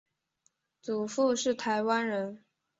[0.81, 2.43] 祖父是台湾人。